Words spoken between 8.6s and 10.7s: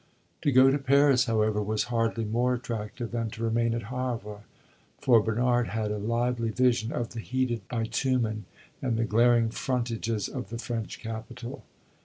and the glaring frontages of the